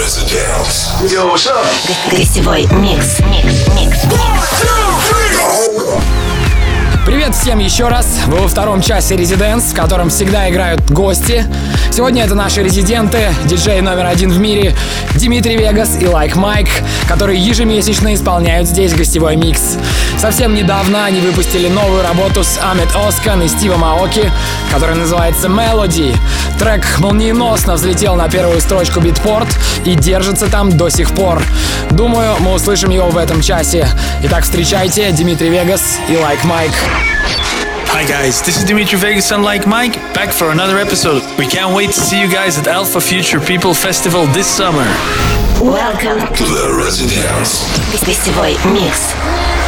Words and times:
ResiDANCE. 0.00 1.12
Yo, 1.12 1.26
what's 1.26 1.46
up? 1.46 1.62
Гостевой 2.10 2.66
микс. 2.72 3.20
Микс. 3.20 3.68
Микс. 3.74 4.89
Привет 7.30 7.42
всем 7.42 7.58
еще 7.60 7.86
раз. 7.86 8.06
Вы 8.26 8.38
во 8.38 8.48
втором 8.48 8.82
часе 8.82 9.16
ResiDANCE, 9.16 9.66
в 9.70 9.74
котором 9.76 10.10
всегда 10.10 10.50
играют 10.50 10.90
гости. 10.90 11.44
Сегодня 11.92 12.24
это 12.24 12.34
наши 12.34 12.60
резиденты, 12.60 13.32
диджей 13.44 13.80
номер 13.82 14.06
один 14.06 14.30
в 14.30 14.40
мире 14.40 14.74
Дмитрий 15.14 15.56
Вегас 15.56 15.96
и 16.00 16.08
Like 16.08 16.34
Mike, 16.34 16.68
которые 17.06 17.38
ежемесячно 17.38 18.14
исполняют 18.14 18.66
здесь 18.66 18.94
гостевой 18.94 19.36
микс. 19.36 19.76
Совсем 20.18 20.56
недавно 20.56 21.04
они 21.04 21.20
выпустили 21.20 21.68
новую 21.68 22.02
работу 22.02 22.42
с 22.42 22.58
Ummet 22.60 22.88
Ozcan 22.96 23.42
и 23.42 23.48
Стивом 23.48 23.84
Аоки, 23.84 24.28
которая 24.72 24.96
называется 24.96 25.46
Melody. 25.46 26.16
Трек 26.58 26.98
молниеносно 26.98 27.74
взлетел 27.74 28.16
на 28.16 28.28
первую 28.28 28.60
строчку 28.60 28.98
Битпорт 28.98 29.48
и 29.84 29.94
держится 29.94 30.48
там 30.48 30.76
до 30.76 30.88
сих 30.88 31.12
пор. 31.12 31.40
Думаю, 31.90 32.34
мы 32.40 32.54
услышим 32.54 32.90
его 32.90 33.08
в 33.08 33.16
этом 33.16 33.40
часе. 33.40 33.86
Итак, 34.24 34.42
встречайте 34.42 35.12
Дмитрий 35.12 35.50
Вегас 35.50 35.98
и 36.08 36.16
Лайк 36.16 36.40
like 36.40 36.46
Майк. 36.46 36.72
Hi 37.89 38.05
guys, 38.07 38.41
this 38.43 38.57
is 38.57 38.63
Dimitri 38.63 38.99
Vegas 38.99 39.31
and 39.31 39.43
Like 39.43 39.65
Mike, 39.65 39.93
back 40.13 40.31
for 40.31 40.51
another 40.51 40.77
episode. 40.77 41.23
We 41.39 41.47
can't 41.47 41.75
wait 41.75 41.87
to 41.87 41.99
see 41.99 42.21
you 42.21 42.29
guys 42.31 42.59
at 42.59 42.67
Alpha 42.67 43.01
Future 43.01 43.39
People 43.39 43.73
Festival 43.73 44.27
this 44.27 44.45
summer. 44.47 44.85
Welcome 45.59 46.19
to 46.35 46.43
the 46.43 46.75
Residence. 46.77 47.65
Гостевой 48.05 48.57
микс. 48.71 49.58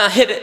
Now 0.00 0.08
hit 0.08 0.30
it. 0.30 0.39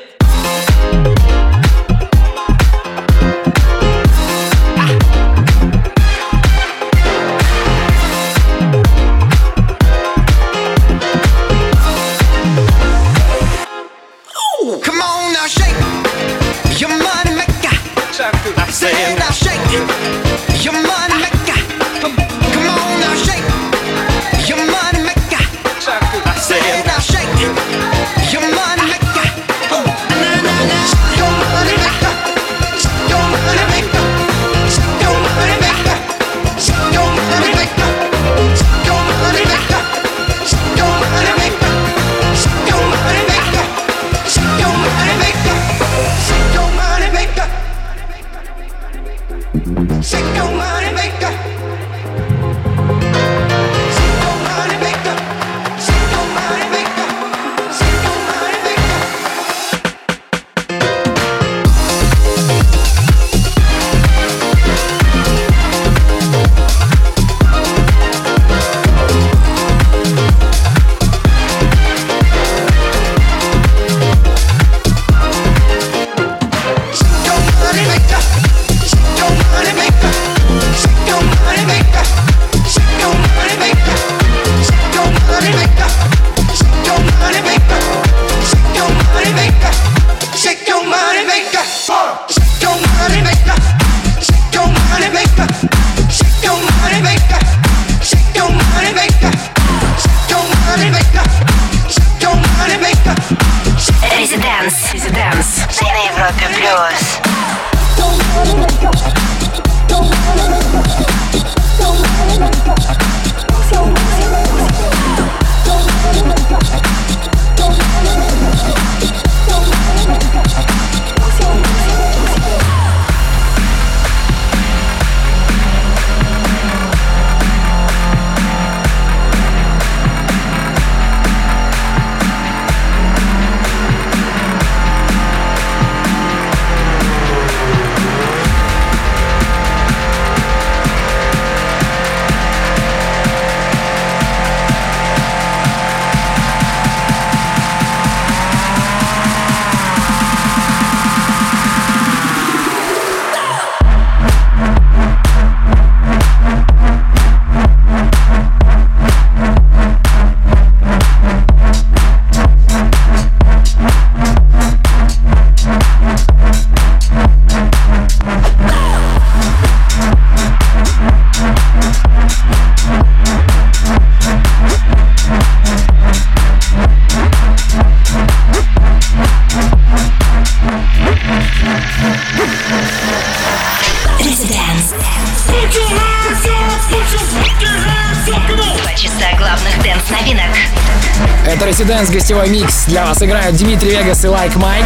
напоминаю, 193.48 193.54
Дмитрий 193.54 193.92
Вегас 193.92 194.24
и 194.26 194.28
Лайк 194.28 194.54
like 194.54 194.60
Майк. 194.60 194.86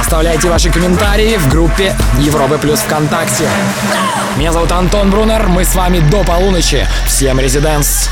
Оставляйте 0.00 0.48
ваши 0.48 0.70
комментарии 0.70 1.36
в 1.36 1.48
группе 1.48 1.94
Европы 2.18 2.58
Плюс 2.58 2.80
ВКонтакте. 2.80 3.48
Меня 4.36 4.52
зовут 4.52 4.72
Антон 4.72 5.10
Брунер, 5.10 5.48
мы 5.48 5.64
с 5.64 5.74
вами 5.74 6.00
до 6.00 6.24
полуночи. 6.24 6.86
Всем 7.06 7.40
резиденс! 7.40 8.10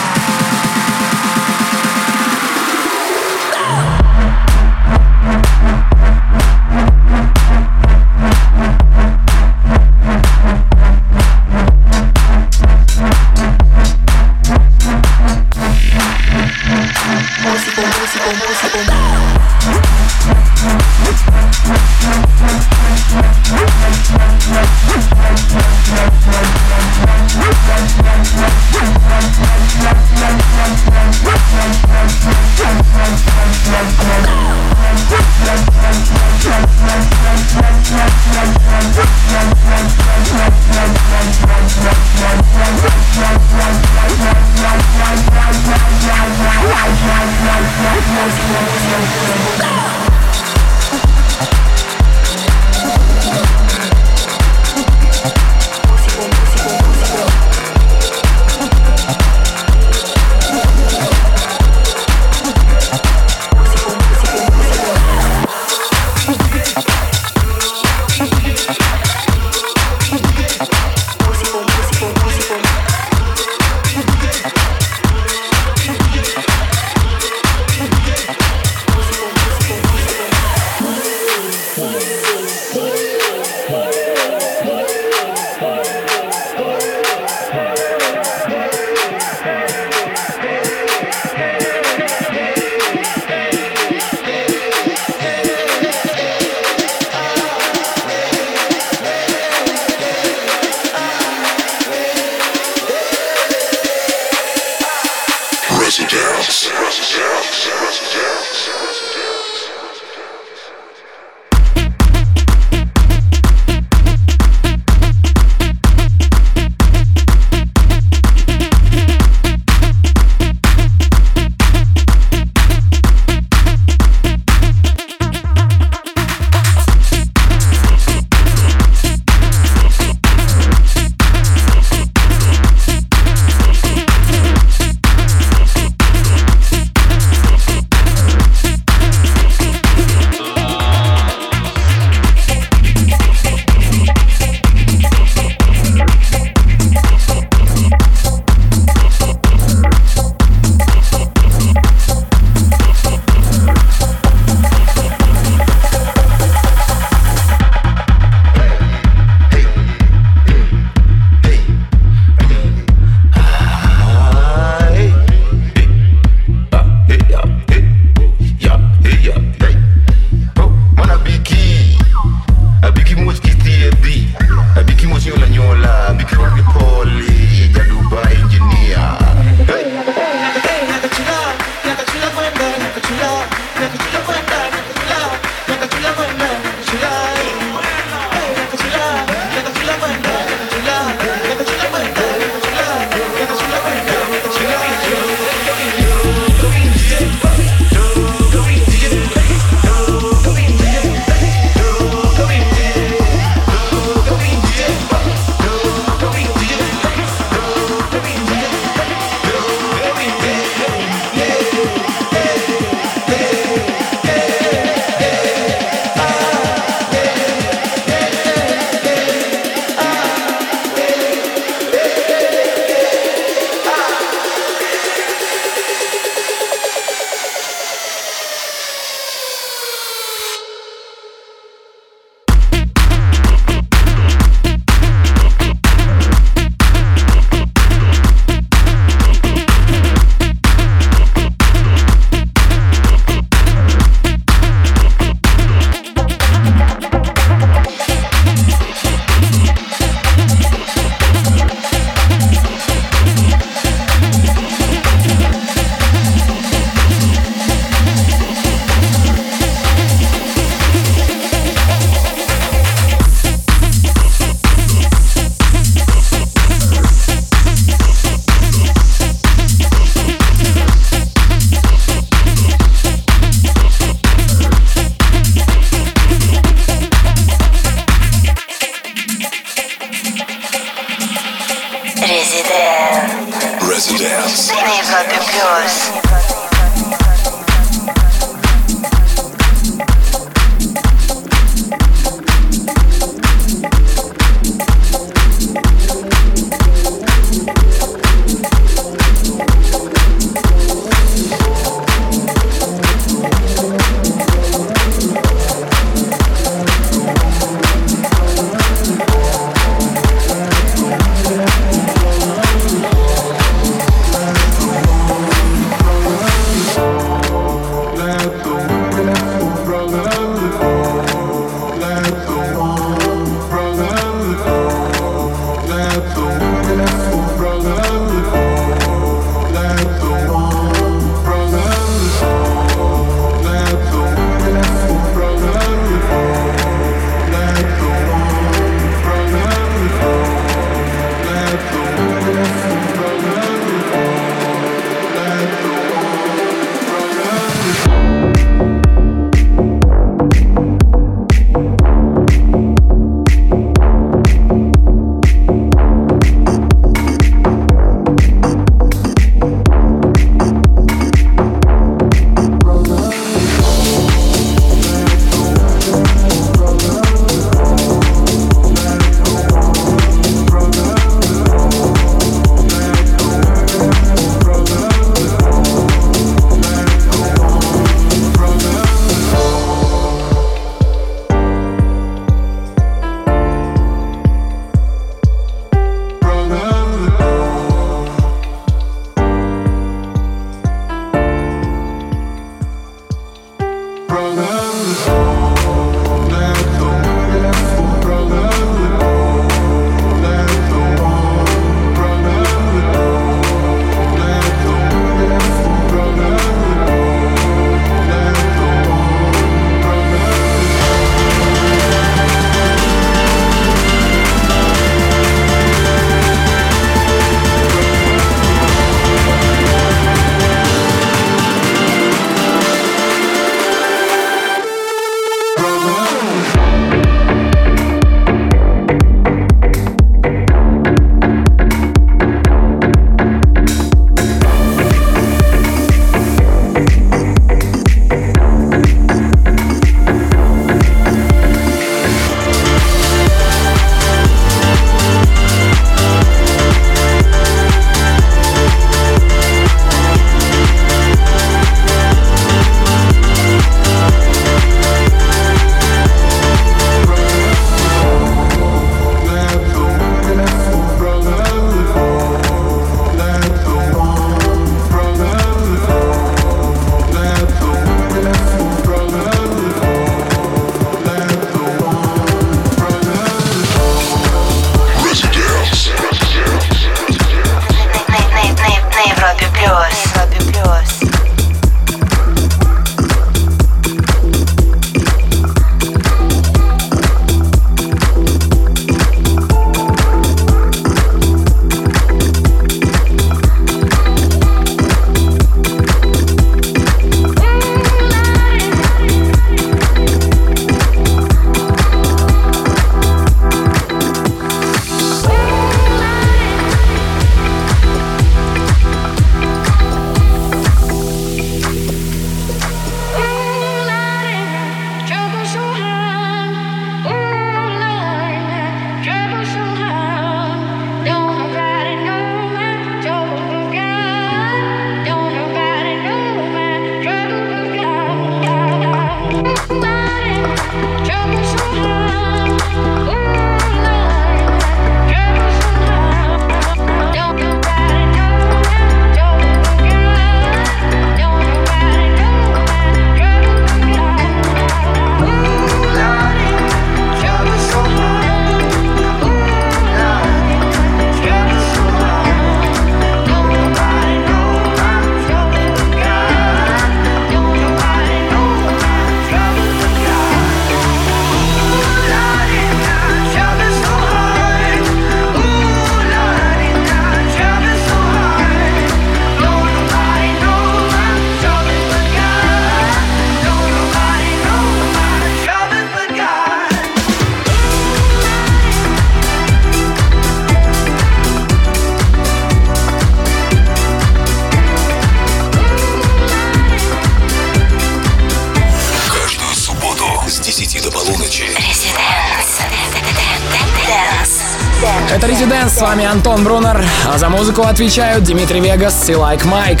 вами 596.18 596.32
Антон 596.32 596.64
Брунер, 596.64 597.04
а 597.28 597.38
за 597.38 597.48
музыку 597.48 597.82
отвечают 597.82 598.42
Дмитрий 598.42 598.80
Вегас 598.80 599.28
и 599.28 599.36
Лайк 599.36 599.64
Майк. 599.64 600.00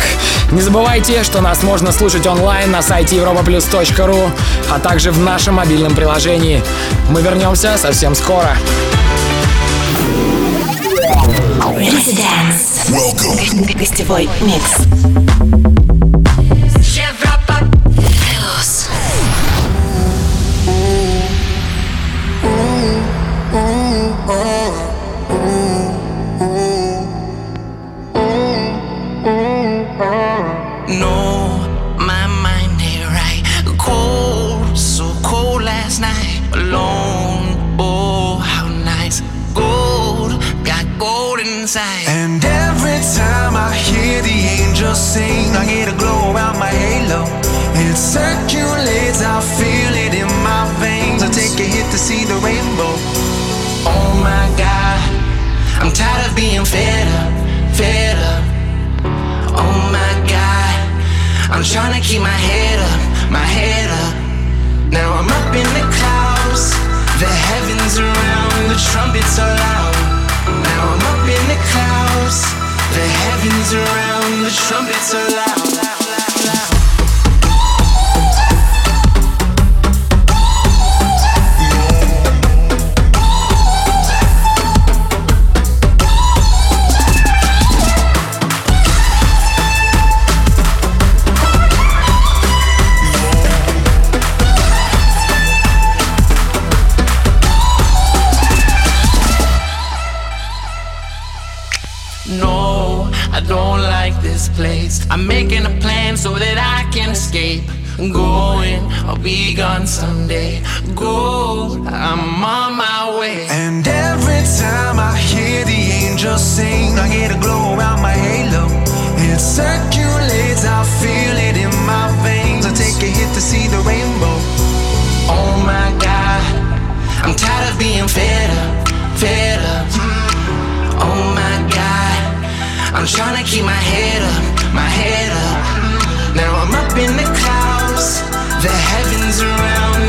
Не 0.50 0.60
забывайте, 0.60 1.22
что 1.22 1.40
нас 1.40 1.62
можно 1.62 1.92
слушать 1.92 2.26
онлайн 2.26 2.72
на 2.72 2.82
сайте 2.82 3.16
europaplus.ru, 3.16 4.30
а 4.68 4.78
также 4.80 5.12
в 5.12 5.20
нашем 5.20 5.54
мобильном 5.54 5.94
приложении. 5.94 6.60
Мы 7.10 7.22
вернемся 7.22 7.76
совсем 7.78 8.16
скоро. 8.16 8.56
Гостевой 13.78 14.28
микс. 14.40 15.57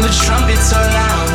the 0.09 0.15
trumpets 0.25 0.73
are 0.73 0.89
loud. 0.89 1.29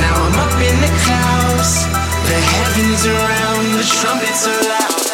Now 0.00 0.14
I'm 0.24 0.38
up 0.40 0.54
in 0.62 0.76
the 0.80 0.92
clouds. 1.04 1.84
The 2.24 2.40
heavens 2.54 3.06
around, 3.06 3.64
the 3.76 3.84
trumpets 3.84 4.46
are 4.46 4.62
loud. 4.62 5.07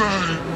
say. 0.00 0.49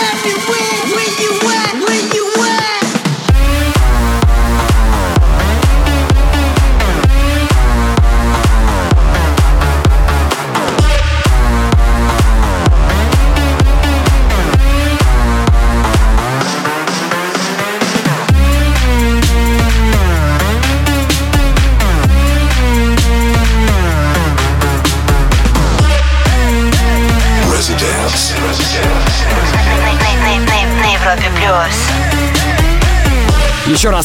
everywhere. 0.00 0.61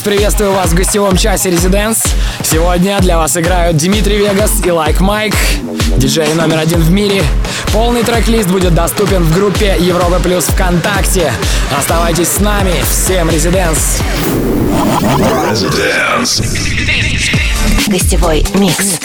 Приветствую 0.08 0.54
вас 0.54 0.70
в 0.70 0.74
гостевом 0.74 1.18
часе 1.18 1.50
Резиденс. 1.50 2.02
Сегодня 2.42 2.98
для 3.02 3.18
вас 3.18 3.36
играют 3.36 3.76
Дмитрий 3.76 4.16
Вегас 4.20 4.52
и 4.64 4.72
Лайк 4.72 5.02
Майк, 5.02 5.36
диджей 5.98 6.34
номер 6.34 6.60
один 6.60 6.80
в 6.80 6.90
мире. 6.90 7.22
Полный 7.74 8.04
трек-лист 8.04 8.48
будет 8.48 8.74
доступен 8.74 9.22
в 9.22 9.36
группе 9.36 9.76
Европа 9.78 10.20
Плюс 10.20 10.46
ВКонтакте. 10.46 11.34
Оставайтесь 11.78 12.30
с 12.30 12.40
нами. 12.40 12.74
Всем 12.90 13.30
Резиденс. 13.30 14.00
Гостевой 17.88 18.46
микс. 18.54 19.00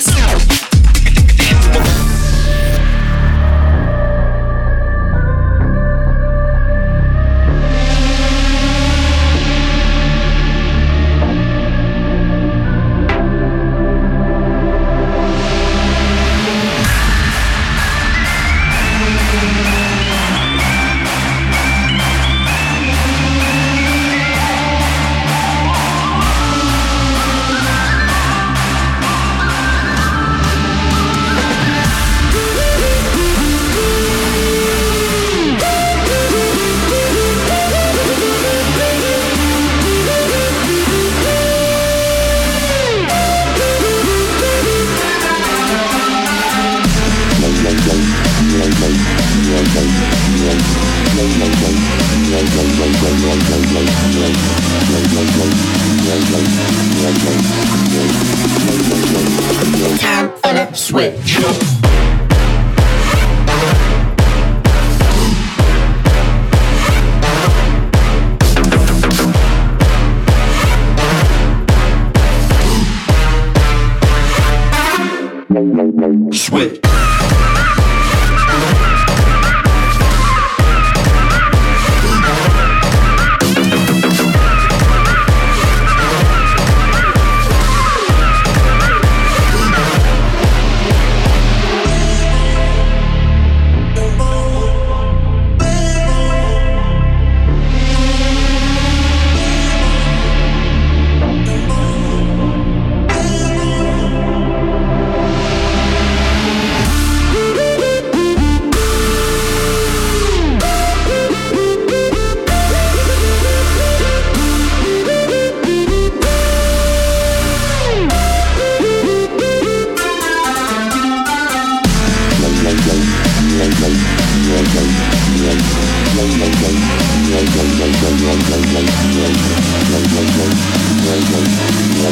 Time 132.03 132.11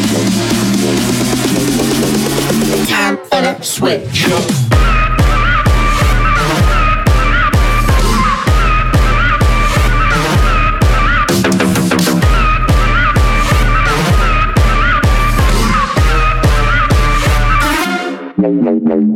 for 3.16 3.42
the 3.42 3.60
switch. 3.60 4.22
Switch. 4.22 4.70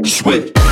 Switch. 0.04 0.63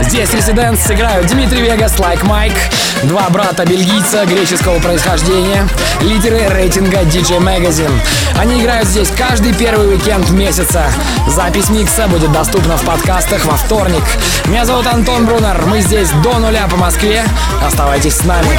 Dance 0.00 0.86
сыграют 0.86 1.26
Дмитрий 1.26 1.60
Вегас, 1.60 1.94
Like 1.96 2.22
Mike, 2.24 2.56
два 3.04 3.28
брата 3.30 3.64
бельгийца 3.66 4.24
греческого 4.26 4.78
происхождения, 4.78 5.68
лидеры 6.00 6.48
рейтинга 6.48 7.00
DJ 7.02 7.38
Magazine. 7.38 7.92
Они 8.38 8.60
играют 8.62 8.88
здесь 8.88 9.08
каждый 9.10 9.52
первый 9.54 9.88
уикенд 9.88 10.30
месяца. 10.30 10.86
Запись 11.28 11.68
микса 11.68 12.06
будет 12.06 12.32
доступна 12.32 12.76
в 12.76 12.82
подкастах 12.82 13.44
во 13.44 13.56
вторник. 13.56 14.02
Меня 14.46 14.64
зовут 14.64 14.86
Антон 14.86 15.26
Брунер, 15.26 15.66
мы 15.66 15.80
здесь 15.80 16.10
до 16.22 16.38
нуля 16.38 16.68
по 16.68 16.76
Москве. 16.76 17.24
Оставайтесь 17.66 18.14
с 18.14 18.24
нами. 18.24 18.58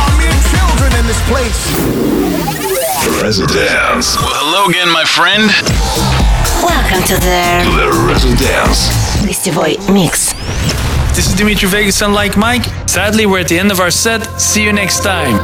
Residence. 3.22 4.18
Well, 4.18 4.34
hello 4.34 4.68
again, 4.68 4.90
my 4.92 5.06
friend. 5.06 5.50
Welcome 6.62 7.04
to 7.08 7.16
the 7.20 7.64
The 7.76 7.90
Residence. 8.08 8.92
гостевой 9.26 9.80
микс. 9.88 10.29
This 11.20 11.28
is 11.28 11.36
Dimitri 11.36 11.68
Vegas 11.68 12.02
and 12.02 12.14
Like 12.14 12.38
Mike. 12.38 12.64
Sadly, 12.88 13.26
we're 13.26 13.42
at 13.42 13.50
the 13.50 13.60
end 13.60 13.74
of 13.74 13.82
our 13.82 13.92
set. 13.92 14.24
See 14.40 14.64
you 14.64 14.72
next 14.72 15.04
time. 15.04 15.36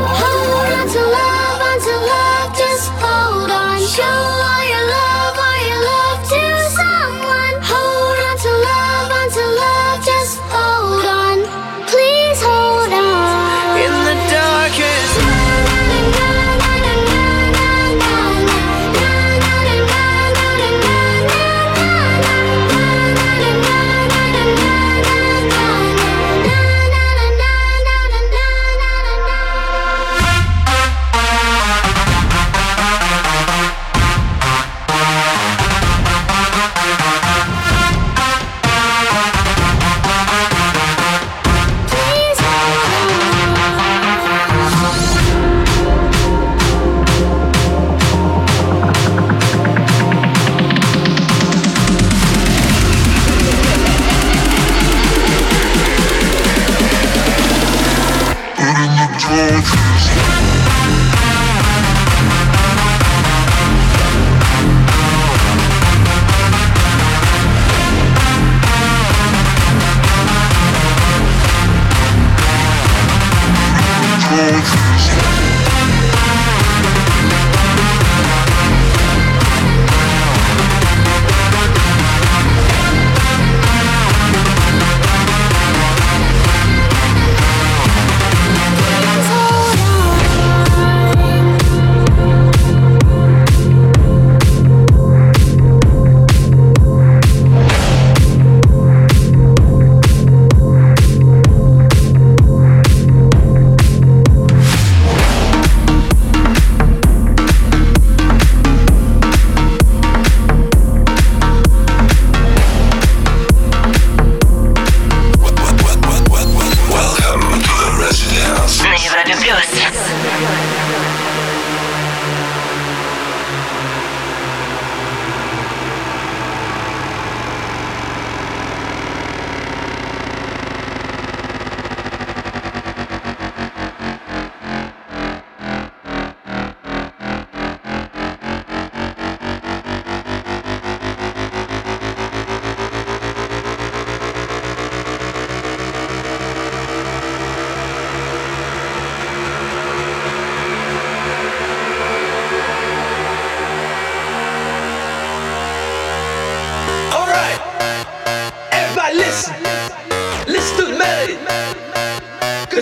Cruise. 59.36 60.45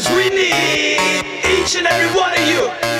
Cause 0.03 0.17
we 0.17 0.29
need 0.35 0.97
each 1.45 1.77
and 1.77 1.87
every 1.87 2.19
one 2.19 2.33
of 2.33 2.45
you 2.45 2.92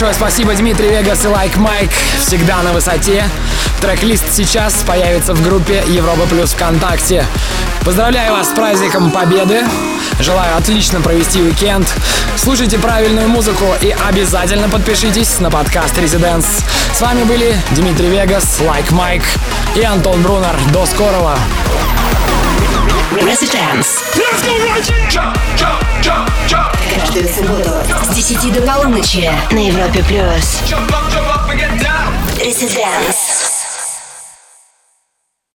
Большое 0.00 0.14
спасибо 0.14 0.54
Дмитрий 0.54 0.88
Вегас 0.88 1.26
и 1.26 1.28
Like 1.28 1.58
Mike. 1.58 1.90
Всегда 2.18 2.62
на 2.62 2.72
высоте. 2.72 3.22
Трек-лист 3.82 4.24
сейчас 4.32 4.72
появится 4.86 5.34
в 5.34 5.42
группе 5.42 5.84
Европа 5.88 6.22
Плюс 6.22 6.52
ВКонтакте. 6.52 7.26
Поздравляю 7.84 8.32
вас 8.32 8.48
с 8.48 8.54
праздником 8.54 9.10
Победы. 9.10 9.62
Желаю 10.18 10.56
отлично 10.56 11.02
провести 11.02 11.42
уикенд. 11.42 11.86
Слушайте 12.34 12.78
правильную 12.78 13.28
музыку 13.28 13.66
и 13.82 13.94
обязательно 14.08 14.70
подпишитесь 14.70 15.38
на 15.38 15.50
подкаст 15.50 15.94
ResiDANCE. 15.98 16.46
С 16.94 17.00
вами 17.02 17.24
были 17.24 17.54
Дмитрий 17.72 18.08
Вегас, 18.08 18.58
Like 18.60 18.90
Mike 18.92 19.22
и 19.76 19.82
Антон 19.82 20.22
Брунер. 20.22 20.56
До 20.72 20.86
скорого! 20.86 21.36
ResiDANCE. 23.16 23.99
Let's 24.16 24.42
go, 24.42 24.52
Roger! 24.66 25.08
Jump, 25.08 25.36
jump, 25.56 26.28
jump. 26.48 26.76
Каждую 26.94 27.28
субботу 27.28 27.70
с 28.02 28.14
10 28.14 28.52
до 28.52 28.60
полуночи 28.62 29.30
на 29.52 29.58
Европе+. 29.58 30.02
плюс. 30.02 30.60
Residence. 32.38 33.29